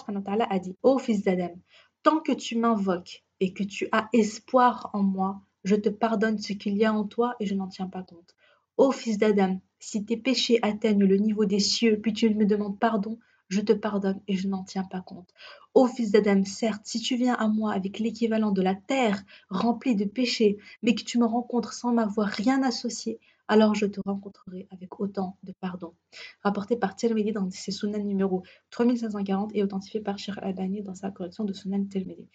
[0.51, 1.55] a dit, ô fils d'Adam,
[2.03, 6.53] tant que tu m'invoques et que tu as espoir en moi, je te pardonne ce
[6.53, 8.35] qu'il y a en toi et je n'en tiens pas compte.
[8.77, 12.79] Ô fils d'Adam, si tes péchés atteignent le niveau des cieux, puis tu me demandes
[12.79, 15.33] pardon, je te pardonne et je n'en tiens pas compte.
[15.75, 19.97] Ô fils d'Adam, certes, si tu viens à moi avec l'équivalent de la terre remplie
[19.97, 24.67] de péchés, mais que tu me rencontres sans m'avoir rien associé, alors je te rencontrerai
[24.73, 25.95] avec autant de pardon.
[26.43, 31.11] Rapporté par Tirmidhi dans ses Sunan numéro 3540 et authentifié par Sheikh Albani dans sa
[31.11, 32.29] correction de Sunan Tirmidhi.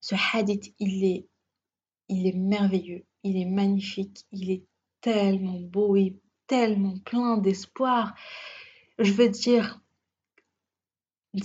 [0.00, 1.26] Ce hadith, il est,
[2.08, 4.64] il est merveilleux, il est magnifique, il est
[5.00, 8.14] tellement beau et tellement plein d'espoir.
[8.98, 9.80] Je veux dire,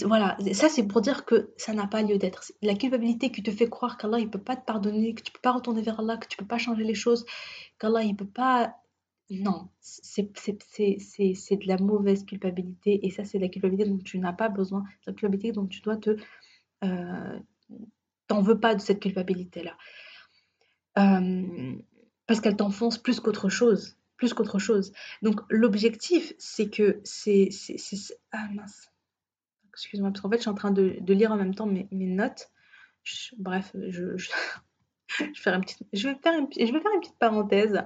[0.04, 2.52] voilà, ça c'est pour dire que ça n'a pas lieu d'être.
[2.62, 5.42] La culpabilité qui te fait croire qu'Allah il peut pas te pardonner, que tu peux
[5.42, 7.26] pas retourner vers Allah, que tu peux pas changer les choses,
[7.80, 8.76] qu'Allah il peut pas.
[9.30, 14.50] Non, c'est de la mauvaise culpabilité et ça c'est la culpabilité dont tu n'as pas
[14.50, 16.18] besoin, la culpabilité dont tu dois te.
[16.84, 17.40] Euh,
[18.28, 19.78] T'en veux pas de cette culpabilité là.
[20.98, 21.76] Euh,
[22.28, 23.98] parce qu'elle t'enfonce plus qu'autre chose.
[24.22, 24.94] Plus qu'autre chose.
[25.24, 27.50] Donc l'objectif, c'est que c'est.
[28.32, 28.92] Ah mince.
[29.74, 32.52] Excuse-moi, parce qu'en fait, je suis en train de, lire en même temps mes, notes.
[33.40, 34.16] bref, je,
[35.08, 37.82] je, vais faire une petite, je, vais faire je vais faire une petite parenthèse.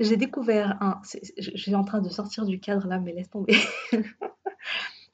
[0.00, 1.00] J'ai découvert un.
[1.38, 3.54] Je, suis en train de sortir du cadre là, mais laisse tomber.
[3.90, 4.02] je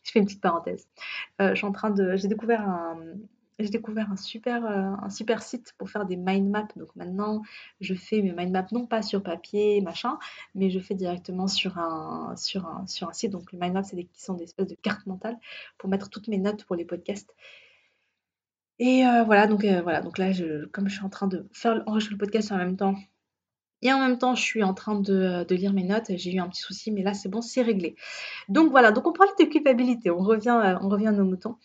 [0.03, 0.89] fais une petite parenthèse.
[1.41, 2.17] Euh, je suis en train de.
[2.17, 2.99] J'ai découvert un,
[3.59, 6.69] j'ai découvert un super, euh, un super site pour faire des mind maps.
[6.77, 7.43] Donc maintenant,
[7.81, 10.19] je fais mes mind maps non pas sur papier, machin,
[10.55, 13.33] mais je fais directement sur un, sur un, sur un site.
[13.33, 15.39] Donc les mind maps, c'est des, qui sont des espèces de cartes mentales
[15.79, 17.35] pour mettre toutes mes notes pour les podcasts.
[18.79, 21.49] Et euh, voilà, donc euh, voilà, donc là, je, comme je suis en train de
[21.53, 22.95] faire enregistrer le podcast en même temps,
[23.83, 26.11] et en même temps, je suis en train de, de lire mes notes.
[26.17, 27.95] J'ai eu un petit souci, mais là, c'est bon, c'est réglé.
[28.49, 30.11] Donc voilà, donc on parle de culpabilité.
[30.11, 31.57] On revient, on revient à nos moutons.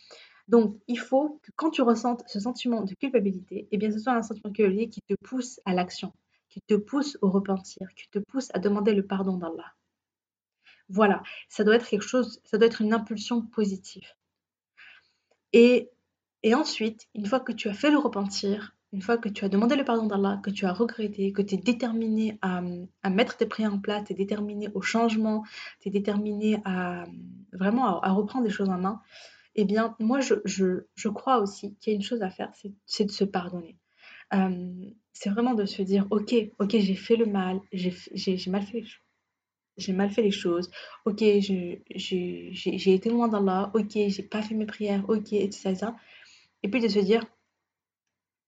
[0.52, 4.12] Donc, il faut que quand tu ressentes ce sentiment de culpabilité, eh bien, ce soit
[4.12, 6.12] un sentiment culpabilité qui te pousse à l'action,
[6.50, 9.74] qui te pousse au repentir, qui te pousse à demander le pardon d'Allah.
[10.90, 14.06] Voilà, ça doit être quelque chose, ça doit être une impulsion positive.
[15.54, 15.90] Et,
[16.54, 19.78] ensuite, une fois que tu as fait le repentir, une fois que tu as demandé
[19.78, 23.74] le pardon d'Allah, que tu as regretté, que tu es déterminé à, mettre tes prières
[23.74, 25.46] en place, tu es déterminé au changement,
[25.80, 27.06] tu es déterminé à
[27.54, 29.02] vraiment à reprendre des choses en main,
[29.56, 32.52] eh bien, moi, je, crois aussi qu'il y a une chose à faire,
[32.86, 33.78] c'est de se pardonner.
[35.14, 37.92] c'est vraiment de se dire, ok, ok, j'ai fait le mal, j'ai
[38.48, 39.06] mal fait les choses.
[39.78, 40.70] J'ai mal fait les choses,
[41.06, 45.76] ok, j'ai été loin d'Allah, ok, j'ai pas fait mes prières, ok, etc.
[46.62, 47.26] Et puis de se dire,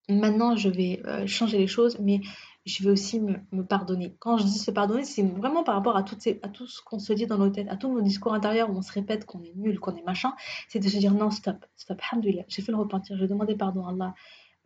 [0.09, 2.19] maintenant je vais euh, changer les choses, mais
[2.65, 4.15] je vais aussi me, pardonner.
[4.19, 7.11] Quand je dis se pardonner, c'est vraiment par rapport à, à tout ce qu'on se
[7.11, 9.53] dit dans nos têtes, à tous nos discours intérieurs où on se répète qu'on est
[9.55, 10.33] nul, qu'on est machin.
[10.69, 13.85] C'est de se dire non, stop, stop, alhamdoulilah, j'ai fait le repentir, j'ai demandé pardon
[13.85, 14.13] à Allah.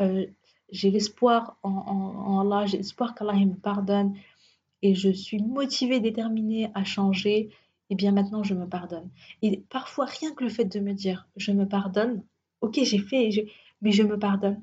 [0.01, 0.27] Euh,
[0.69, 4.15] j'ai l'espoir en, Allah, j'ai l'espoir qu'Allah me pardonne
[4.81, 7.49] et je suis motivée, déterminée à changer.
[7.89, 9.09] Et bien maintenant, je me pardonne.
[9.41, 12.21] Et parfois, rien que le fait de me dire je me pardonne,
[12.61, 13.29] ok, j'ai fait,
[13.81, 14.61] mais je me pardonne.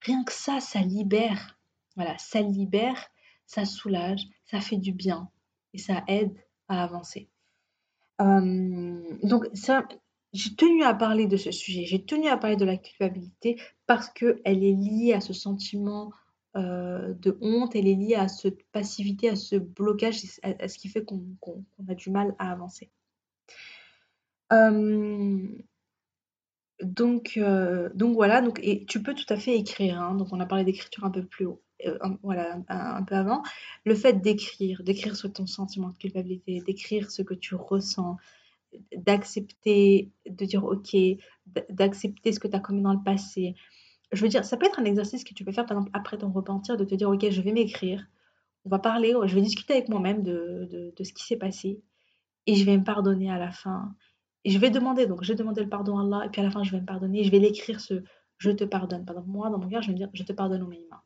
[0.00, 1.53] Rien que ça, ça libère
[1.96, 3.08] voilà, ça libère,
[3.46, 5.28] ça soulage, ça fait du bien
[5.72, 6.34] et ça aide
[6.68, 7.28] à avancer.
[8.18, 9.86] donc ça,
[10.32, 14.08] j'ai tenu à parler de ce sujet, j'ai tenu à parler de la culpabilité parce
[14.10, 16.12] qu'elle est liée à ce sentiment
[16.56, 20.88] euh, de honte, elle est liée à cette passivité, à ce blocage, à, ce qui
[20.88, 22.90] fait qu'on a du mal à avancer.
[26.80, 30.14] donc, euh, donc voilà, donc, et tu peux tout à fait écrire, hein.
[30.14, 31.60] donc on a parlé d'écriture un peu plus haut.
[31.86, 33.42] Euh, voilà, un, peu avant,
[33.84, 38.16] le fait d'écrire, d'écrire sur ton sentiment de culpabilité, d'écrire ce que tu ressens,
[38.96, 40.96] d'accepter, de dire ok,
[41.70, 43.54] d'accepter ce que tu as commis dans le passé.
[44.12, 46.18] Je veux dire, ça peut être un exercice que tu peux faire par exemple après
[46.18, 48.06] ton repentir, de te dire ok, je vais m'écrire,
[48.64, 51.82] on va parler, je vais discuter avec moi-même de, de, ce qui s'est passé
[52.46, 53.94] et je vais me pardonner à la fin.
[54.44, 56.50] Et je vais demander, donc j'ai demandé le pardon à Allah et puis à la
[56.50, 58.02] fin je vais me pardonner je vais l'écrire ce
[58.38, 59.04] je te pardonne.
[59.04, 60.98] Par exemple, moi dans mon cœur, je vais me dire je te pardonne au minimum.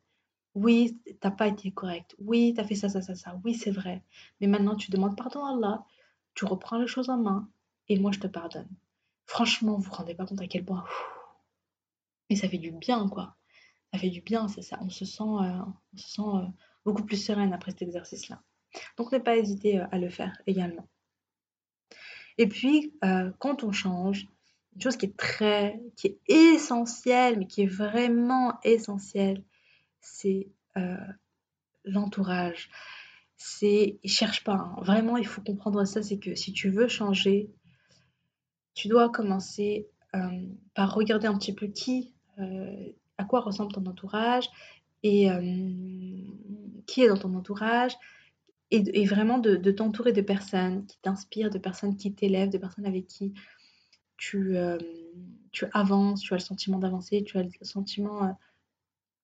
[0.58, 2.16] Oui, t'as pas été correct.
[2.18, 3.40] Oui, tu as fait ça, ça, ça, ça.
[3.44, 4.02] Oui, c'est vrai.
[4.40, 5.86] Mais maintenant, tu demandes pardon à Allah,
[6.34, 7.48] tu reprends les choses en main,
[7.88, 8.68] et moi, je te pardonne.
[9.24, 10.84] Franchement, vous vous rendez pas compte à quel point.
[12.28, 13.36] Mais ça fait du bien, quoi.
[13.92, 14.78] Ça fait du bien, c'est ça.
[14.80, 15.60] On se sent, euh,
[15.94, 16.46] on se sent euh,
[16.84, 18.42] beaucoup plus sereine après cet exercice-là.
[18.96, 20.88] Donc, ne pas hésiter euh, à le faire également.
[22.36, 22.94] Et puis,
[23.40, 24.28] quand on change,
[24.76, 29.42] une chose qui est très, qui est essentielle, mais qui est vraiment essentielle,
[30.12, 30.96] c'est euh,
[31.84, 32.70] l'entourage.
[33.36, 34.76] C'est, cherche pas, hein.
[34.82, 37.50] vraiment, il faut comprendre ça, c'est que si tu veux changer,
[38.74, 40.18] tu dois commencer euh,
[40.74, 42.12] par regarder un petit peu qui,
[43.16, 44.48] à quoi ressemble ton entourage
[45.02, 45.28] et
[46.86, 47.96] qui est dans ton entourage,
[48.70, 53.06] et, vraiment de, t'entourer de personnes qui t'inspirent, de personnes qui t'élèvent, de personnes avec
[53.06, 53.32] qui
[54.16, 54.78] tu, euh,
[55.52, 58.32] tu avances, tu as le sentiment d'avancer, tu as le sentiment euh,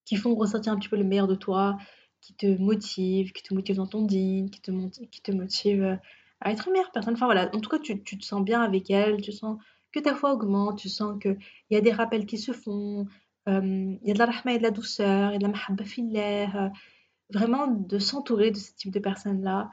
[0.05, 1.77] qui font ressortir un petit peu le meilleur de toi,
[2.21, 4.71] qui te motivent, qui te motivent dans ton digne, qui te,
[5.07, 5.97] qui motivent euh,
[6.41, 7.15] à être une meilleure personne.
[7.15, 9.59] Enfin voilà, en tout cas, tu, te sens bien avec elles, tu sens
[9.93, 11.39] que ta foi augmente, tu sens qu'il
[11.71, 13.07] y a des rappels qui se font,
[13.47, 16.73] il y a de la rahma et de la douceur, et de la mahabba fillah,
[17.31, 19.71] vraiment de s'entourer de ce type de personnes-là.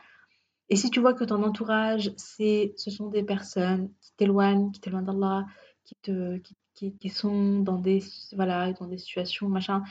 [0.70, 4.80] Et si tu vois que ton entourage, c'est, ce sont des personnes qui t'éloignent, qui
[4.80, 5.46] t'éloignent d'Allah,
[5.84, 8.02] qui, te, qui, qui, sont dans des,
[8.34, 9.84] voilà, dans des situations, machin,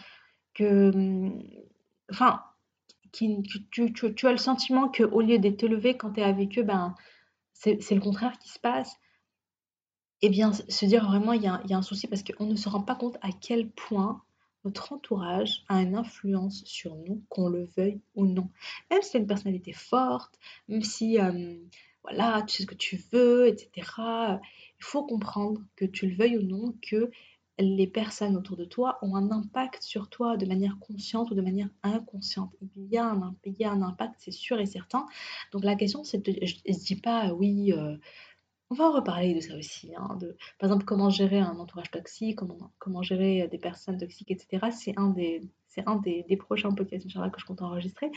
[0.55, 1.31] que,
[2.11, 2.43] enfin,
[3.13, 6.59] qui, tu, tu, tu, as le sentiment qu'au lieu d'être élevé quand tu es avec
[6.59, 6.95] eux, ben,
[7.53, 8.97] c'est, le contraire qui se passe.
[10.23, 12.57] Eh bien, se dire vraiment, il y a, y a un souci parce qu'on ne
[12.57, 14.23] se rend pas compte à quel point
[14.65, 18.51] notre entourage a une influence sur nous, qu'on le veuille ou non.
[18.91, 21.57] Même si tu as une personnalité forte, même si euh,
[22.03, 23.71] voilà, tu sais ce que tu veux, etc.
[23.99, 27.11] Il faut comprendre que tu le veuilles ou non, que
[27.61, 31.41] les personnes autour de toi ont un impact sur toi de manière consciente ou de
[31.41, 32.51] manière inconsciente.
[32.77, 35.07] Il y a un, impact, c'est sûr et certain.
[35.53, 37.73] Donc la question, c'est de, je ne dis pas oui.
[37.73, 37.97] Euh,
[38.73, 40.17] on va reparler de ça aussi, hein,
[40.61, 42.39] par exemple, comment gérer un entourage toxique,
[42.79, 44.69] comment, gérer des personnes toxiques, etc.
[44.71, 45.09] C'est un
[45.97, 48.13] des prochains podcasts, que je compte enregistrer.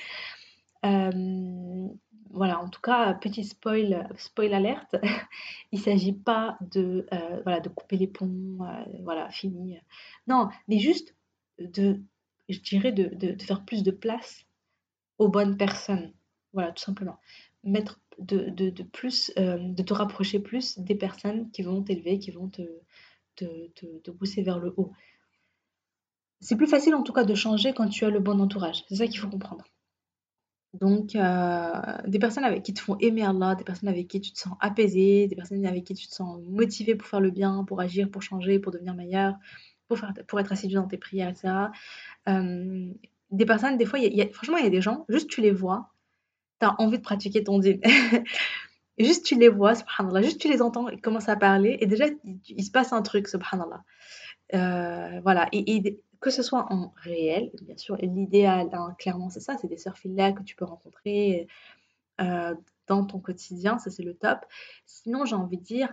[0.85, 1.87] Euh,
[2.31, 4.95] voilà, en tout cas, petit spoil, spoil alerte,
[5.71, 9.77] il ne s'agit pas de, euh, voilà, de couper les ponts, euh, voilà, fini.
[10.27, 11.15] Non, mais juste
[11.59, 12.01] de,
[12.49, 14.45] je dirais, de, de, faire plus de place
[15.19, 16.11] aux bonnes personnes.
[16.53, 17.19] Voilà, tout simplement.
[17.63, 22.49] Mettre de, de, plus, de te rapprocher plus des personnes qui vont t'élever, qui vont
[22.49, 22.63] te,
[23.35, 23.45] te,
[23.99, 24.91] te, pousser vers le haut.
[26.39, 28.83] C'est plus facile en tout cas de changer quand tu as le bon entourage.
[28.89, 29.63] C'est ça qu'il faut comprendre.
[30.73, 31.71] Donc, euh,
[32.07, 34.55] des personnes avec qui te font aimer Allah, des personnes avec qui tu te sens
[34.59, 38.09] apaisé, des personnes avec qui tu te sens motivé pour faire le bien, pour agir,
[38.09, 39.35] pour changer, pour devenir meilleur,
[39.87, 41.53] pour, être assidu dans tes prières, etc.
[42.27, 42.91] Euh,
[43.29, 45.51] des personnes, des fois, y a, franchement, il y a des gens, juste tu les
[45.51, 45.93] vois,
[46.77, 47.81] envie de pratiquer ton dîner.
[48.97, 52.05] juste tu les vois, subhanallah, juste tu les entends, ils commencent à parler et déjà
[52.47, 53.83] il, se passe un truc, subhanallah.
[54.53, 59.57] Euh, voilà, et, que ce soit en réel, bien sûr, l'idéal, hein, clairement c'est ça,
[59.57, 61.47] c'est des sœurs là que tu peux rencontrer
[62.21, 62.55] euh,
[62.87, 64.39] dans ton quotidien, ça c'est le top.
[64.85, 65.89] Sinon, j'ai envie de dire,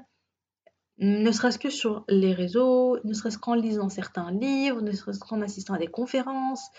[0.99, 5.41] ne serait-ce que sur les réseaux, ne serait-ce qu'en lisant certains livres, ne serait-ce qu'en
[5.43, 6.71] assistant à des conférences,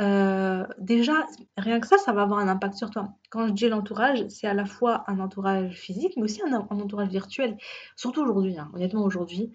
[0.00, 3.14] euh, déjà, rien que ça, ça va avoir un impact sur toi.
[3.30, 7.08] Quand je dis l'entourage, c'est à la fois un entourage physique, mais aussi un, entourage
[7.08, 7.56] virtuel.
[7.96, 8.70] Surtout aujourd'hui, hein.
[8.74, 9.52] honnêtement aujourd'hui,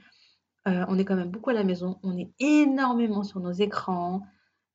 [0.67, 4.23] euh, on est quand même beaucoup à la maison, on est énormément sur nos écrans,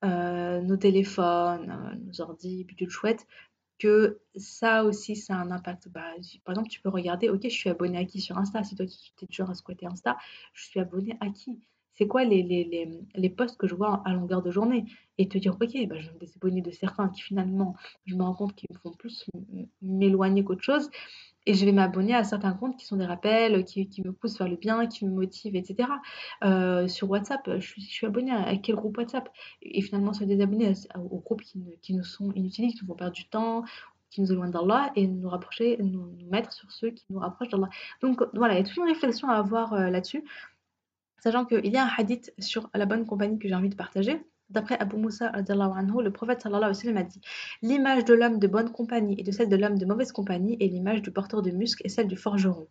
[0.04, 3.26] euh, nos téléphones, nos ordi, le chouette,
[3.78, 5.88] que ça aussi, ça a un impact.
[5.88, 6.12] Bah,
[6.44, 8.64] par exemple, tu peux regarder, ok, je suis abonné à qui sur Insta?
[8.64, 10.16] Si toi, tu es toujours à squatter Insta,
[10.54, 11.60] je suis abonné à qui?
[11.96, 14.84] C'est quoi les, les, les, posts que je vois à longueur de journée?
[15.18, 18.22] Et te dire, ok, bah, je vais me désabonner de certains qui finalement, je me
[18.22, 19.26] rends compte qu'ils me font plus
[19.80, 20.90] m'éloigner qu'autre chose
[21.46, 24.36] et je vais m'abonner à certains comptes qui sont des rappels, qui, qui me poussent
[24.36, 25.88] vers le bien, qui me motivent, etc.
[26.44, 29.28] Euh, sur WhatsApp, je suis, je abonnée à, quel groupe WhatsApp?
[29.62, 33.14] Et, finalement se désabonner aux groupes qui, qui, nous sont inutiles, qui nous font perdre
[33.14, 33.62] du temps,
[34.10, 37.50] qui nous éloignent d'Allah et nous rapprocher, nous, nous, mettre sur ceux qui nous rapprochent
[37.50, 37.68] d'Allah.
[38.02, 40.24] Donc voilà, il y a toute une réflexion à avoir euh, là-dessus.
[41.26, 44.24] Sachant qu'il y a un hadith sur la bonne compagnie que j'ai envie de partager.
[44.48, 47.20] D'après Abu Musa, anhu, le prophète sallallahu a dit
[47.62, 50.68] L'image de l'homme de bonne compagnie et de celle de l'homme de mauvaise compagnie est
[50.68, 52.68] l'image du porteur de musc et celle du forgeron.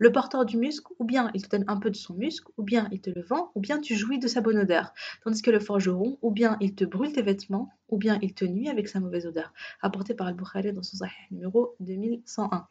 [0.00, 2.64] Le porteur du musc, ou bien il te donne un peu de son musc, ou
[2.64, 4.92] bien il te le vend, ou bien tu jouis de sa bonne odeur.
[5.22, 8.44] Tandis que le forgeron, ou bien il te brûle tes vêtements, ou bien il te
[8.44, 9.52] nuit avec sa mauvaise odeur.
[9.80, 12.66] Apporté par Al-Bukhari dans son Sahih numéro 2101.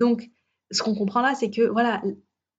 [0.00, 0.30] Donc,
[0.70, 2.02] ce qu'on comprend là, c'est que voilà,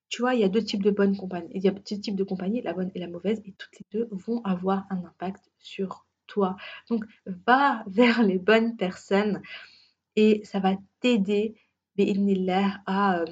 [0.10, 1.50] tu vois, il y a deux types de bonnes compagnies.
[1.54, 3.86] Il y a deux types de compagnies, la bonne et la mauvaise, et toutes les
[4.00, 6.56] deux vont avoir un impact sur toi.
[6.89, 9.41] Donc, va vers les bonnes personnes
[10.15, 11.56] et ça va t'aider,
[12.86, 13.24] à,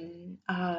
[0.46, 0.78] à,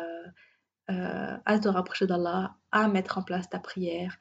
[0.90, 4.18] euh, à te rapprocher d'Allah, à mettre en place ta prière,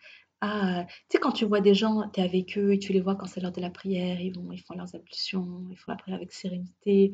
[0.47, 3.01] à, tu sais, quand tu vois des gens, tu es avec eux et tu les
[3.01, 5.93] vois quand c'est l'heure de la prière, ils vont, ils font leurs ablutions, ils font
[5.93, 7.13] la prière avec sérénité.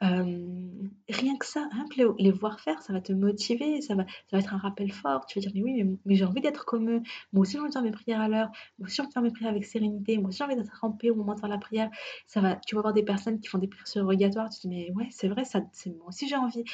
[0.00, 4.38] Rien que ça, que les, voir faire, ça va te motiver, ça va, ça va
[4.38, 5.26] être un rappel fort.
[5.26, 7.02] Tu vas dire, mais oui, mais, j'ai envie d'être comme eux.
[7.32, 8.50] Moi aussi, j'ai envie de faire mes prières à l'heure.
[8.78, 10.18] Moi aussi, j'ai envie de faire mes prières avec sérénité.
[10.18, 11.90] Moi aussi, j'ai envie d'être rampé au moment de faire la prière.
[12.26, 14.50] Ça va, tu vas voir des personnes qui font des prières surrogatoires.
[14.50, 16.64] Tu te dis, mais ouais, c'est vrai, ça, moi aussi, j'ai envie.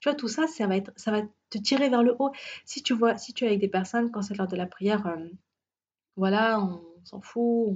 [0.00, 2.30] Tu vois, tout ça, ça va, être, ça va te tirer vers le haut.
[2.64, 5.06] Si tu vois, si tu es avec des personnes, quand c'est l'heure de la prière,
[5.06, 5.28] euh,
[6.16, 7.74] voilà, on, s'en fout,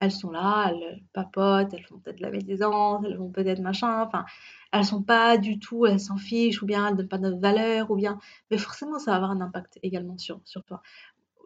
[0.00, 4.02] elles sont là, elles papotent, elles font peut-être de la médisance, elles vont peut-être machin,
[4.02, 4.24] enfin,
[4.72, 7.90] elles sont pas du tout, elles s'en fichent, ou bien elles donnent pas de valeur,
[7.90, 8.18] ou bien,
[8.50, 10.82] mais forcément, ça va avoir un impact également sur, toi.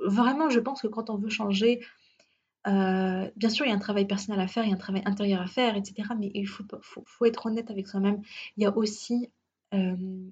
[0.04, 1.80] Vraiment, je pense que quand on veut changer,
[2.66, 4.78] euh, bien sûr, il y a un travail personnel à faire, il y a un
[4.78, 6.10] travail intérieur à faire, etc.
[6.18, 8.22] Mais il faut être honnête avec soi-même.
[8.56, 9.30] Il y a aussi
[9.74, 10.30] euh,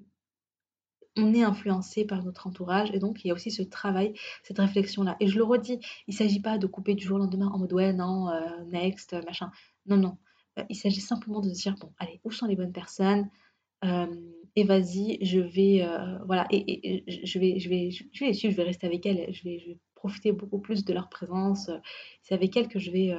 [1.17, 4.59] on est influencé par notre entourage et donc il y a aussi ce travail, cette
[4.59, 5.17] réflexion-là.
[5.21, 7.59] Et je le redis, il ne s'agit pas de couper du jour au lendemain en
[7.59, 9.51] mode ouais, non, euh, next, machin.
[9.87, 10.19] Non, non.
[10.59, 13.29] Euh, il s'agit simplement de se dire bon, allez, où sont les bonnes personnes?
[14.57, 15.87] Et vas-y, je vais,
[16.25, 19.45] voilà, et, je, vais, je, vais, je vais suivre, je vais rester avec elles, je
[19.45, 21.71] vais, je vais profiter beaucoup plus de leur présence.
[22.23, 23.15] C'est avec elles que je vais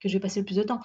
[0.00, 0.80] que je vais passer le plus de temps.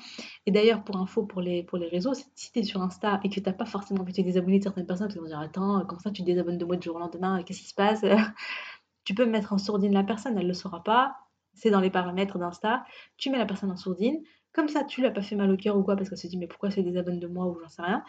[0.45, 3.29] Et d'ailleurs, pour info, pour les, pour les réseaux, si tu es sur Insta et
[3.29, 5.39] que tu n'as pas forcément envie de te désabonner de certaines personnes, tu vas dire
[5.39, 7.75] Attends, comment ça tu te désabonnes de moi du jour au lendemain Qu'est-ce qui se
[7.75, 8.03] passe?
[9.05, 11.17] Tu peux mettre en sourdine la personne, elle ne le saura pas.
[11.53, 12.85] C'est dans les paramètres d'Insta.
[13.17, 14.23] Tu mets la personne en sourdine.
[14.53, 16.27] Comme ça, tu lui as pas fait mal au cœur ou quoi parce qu'elle se
[16.27, 18.03] dit Mais pourquoi c'est désabonne de moi ou j'en sais rien?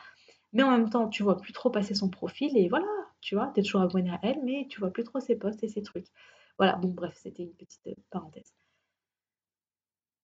[0.53, 2.87] Mais en même temps, tu vois plus trop passer son profil et voilà,
[3.21, 5.65] tu vois, tu es toujours abonné à elle, mais tu vois plus trop ses posts
[5.65, 6.07] et ses trucs.
[6.59, 8.55] Voilà, bon, bref, c'était une petite parenthèse.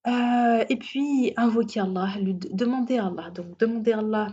[0.07, 3.29] Euh, et puis invoquer Allah, demander Allah.
[3.31, 4.27] Donc demander à Allah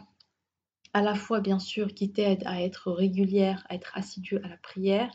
[0.95, 4.57] à la fois bien sûr qui t'aide à être régulière, à être assidue à la
[4.57, 5.13] prière,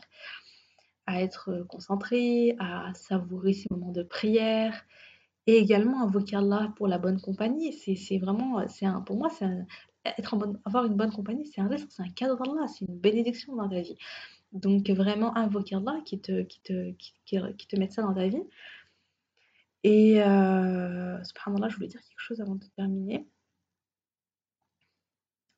[1.06, 4.84] à être concentrée, à savourer ces moments de prière
[5.46, 7.72] et également invoquer Allah pour la bonne compagnie.
[7.72, 9.46] C'est vraiment, c'est un, pour moi, c'est
[10.04, 12.84] être en bonne, avoir une bonne compagnie, c'est un risque, c'est un cadeau d'Allah, c'est
[12.86, 13.96] une bénédiction dans ta vie.
[14.52, 18.28] Donc vraiment invoquer Allah qui te, qui te, qui, qui te mette ça dans ta
[18.28, 18.42] vie.
[19.84, 23.28] Et euh, subhanallah, je voulais dire quelque chose avant de terminer.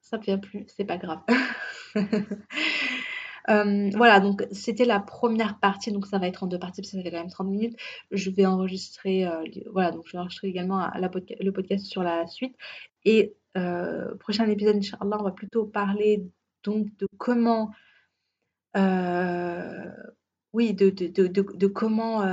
[0.01, 1.21] Ça ne vient plus, c'est pas grave.
[3.49, 6.91] Euh, voilà, donc c'était la première partie, donc ça va être en deux parties, parce
[6.91, 7.77] que ça fait quand même 30 minutes.
[8.11, 12.57] Je vais enregistrer, euh, voilà, donc je vais enregistrer également le podcast sur la suite.
[13.05, 16.25] Et euh, prochain épisode, Inch'Allah, on va plutôt parler
[16.65, 17.71] donc de comment,
[20.53, 22.25] oui, de, de, de comment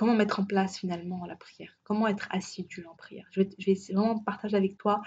[0.00, 3.26] comment mettre en place finalement la prière, comment être assidu en prière?
[3.32, 5.02] Je vais, je vais vraiment partager avec toi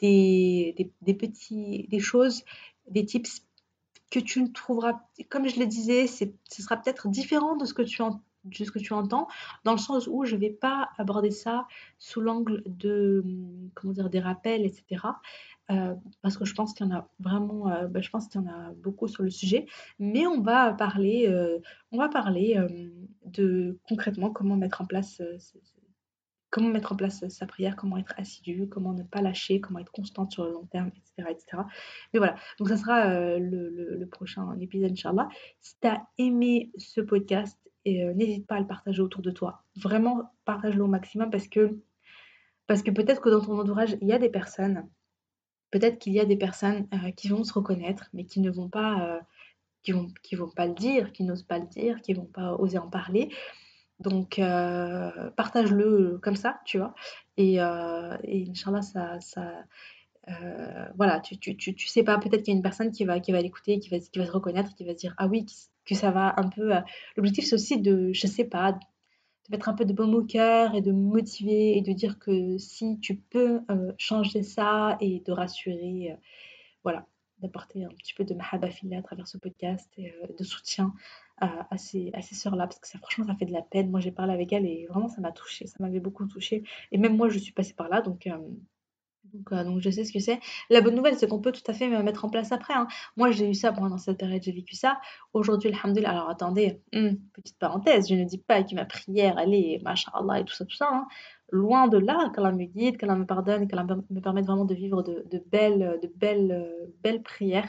[0.00, 2.44] des, petits, des choses,
[2.90, 3.40] des tips
[4.10, 7.80] que tu ne trouveras, comme je le disais, ce sera peut-être différent de ce que
[7.80, 9.28] tu en, de ce que tu entends,
[9.64, 11.66] dans le sens où je ne vais pas aborder ça
[11.98, 13.24] sous l'angle de,
[13.74, 15.06] comment dire, des rappels, etc.
[15.70, 18.40] Euh, parce que je pense qu'il y en a vraiment, euh, bah, je pense qu'il
[18.40, 19.66] y en a beaucoup sur le sujet,
[19.98, 21.58] mais on va parler, euh,
[21.92, 22.58] on va parler
[23.32, 25.22] de concrètement comment mettre en place,
[26.50, 29.92] comment mettre en place sa prière, comment être assidu, comment ne pas lâcher, comment être
[29.92, 31.30] constante sur le long terme, etc.
[31.30, 31.62] etc.
[32.12, 35.28] Mais voilà, donc ça sera le, le, prochain épisode, Inch'Allah.
[35.60, 39.64] Si tu as aimé ce podcast, n'hésite pas à le partager autour de toi.
[39.76, 41.78] Vraiment, partage-le au maximum parce que,
[42.66, 44.88] parce que peut-être que dans ton entourage, il y a des personnes
[45.70, 48.68] peut-être qu'il y a des personnes euh, qui vont se reconnaître, mais qui ne vont
[48.68, 49.20] pas, euh,
[49.82, 52.54] qui vont, qui vont pas le dire, qui n'osent pas le dire, qui vont pas
[52.54, 53.30] oser en parler.
[54.00, 56.94] Donc, euh, partage-le comme ça, tu vois.
[57.36, 59.64] Et, et Inch'Allah, ça, ça
[60.94, 63.18] voilà, tu, tu, tu, tu, sais pas, peut-être qu'il y a une personne qui va,
[63.20, 65.46] qui va l'écouter, qui va, qui va se reconnaître, qui va se dire, ah oui,
[65.84, 66.70] que ça va un peu.
[67.16, 68.78] L'objectif, c'est aussi de, je sais pas,
[69.50, 72.98] mettre un peu de baume au cœur et de motiver et de dire que si
[73.00, 76.16] tu peux euh, changer ça et de rassurer, euh,
[76.84, 77.06] voilà,
[77.40, 80.94] d'apporter un petit peu de mahabafila à travers ce podcast et euh, de soutien
[81.40, 83.90] à, ces, à ces sœurs-là, parce que ça, franchement, ça fait de la peine.
[83.90, 86.64] Moi, j'ai parlé avec elles et vraiment, ça m'a touchée, ça m'avait beaucoup touchée.
[86.90, 88.26] Et même moi, je suis passée par là, donc
[89.34, 90.40] donc, euh, donc, je sais ce que c'est.
[90.70, 92.74] La bonne nouvelle, c'est qu'on peut tout à fait me mettre en place après.
[92.74, 92.86] Hein.
[93.16, 95.00] Moi, j'ai eu ça pendant cette période, j'ai vécu ça.
[95.32, 96.10] Aujourd'hui, alhamdoulilah.
[96.10, 100.40] Alors attendez, hmm, petite parenthèse, je ne dis pas que ma prière, elle est machallah
[100.40, 100.88] et tout ça, tout ça.
[100.90, 101.06] Hein.
[101.50, 105.02] Loin de là, qu'Allah me guide, qu'Allah me pardonne, qu'Allah me permette vraiment de vivre
[105.02, 107.68] de, belles, de belles, euh, belles prières.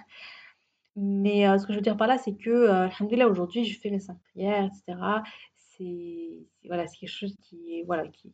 [0.96, 3.90] Mais euh, ce que je veux dire par là, c'est que, alhamdoulilah, aujourd'hui, je fais
[3.90, 5.00] mes cinq prières, etc.
[5.56, 8.34] C'est voilà, quelque chose qui, voilà, qui,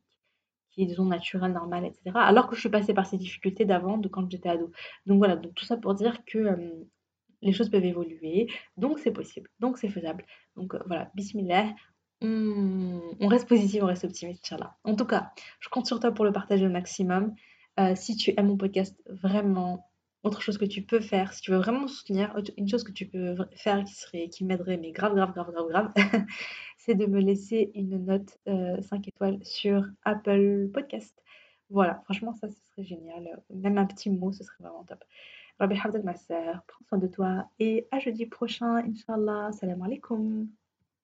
[0.72, 2.12] qui est, disons, naturel, normal, etc.
[2.16, 4.72] Alors que je suis passée par ces difficultés d'avant, de quand j'étais ado.
[5.06, 6.58] Donc voilà, donc tout ça pour dire que,
[7.42, 10.26] les choses peuvent évoluer, donc c'est possible, donc c'est faisable.
[10.56, 11.74] Donc euh, voilà, bismillah,
[12.22, 14.76] on, on reste positif, on reste optimiste, Inch'Allah.
[14.84, 17.36] En tout cas, je compte sur toi pour le partager au maximum.
[17.80, 19.90] Euh, si tu aimes mon podcast, vraiment,
[20.24, 23.06] autre chose que tu peux faire, si tu veux vraiment soutenir, une chose que tu
[23.06, 25.94] peux faire qui qui m'aiderait, mais grave, grave, grave, grave, grave,
[26.78, 31.22] c'est de me laisser une note 5 euh, étoiles sur Apple Podcast.
[31.70, 33.42] Voilà, franchement, ça, ce serait génial.
[33.54, 35.04] Même un petit mot, ce serait vraiment top.
[35.60, 39.52] Rabbi ma sœur, prends soin de toi et à jeudi prochain, Inch'Allah.
[39.54, 40.50] Salam alaikum.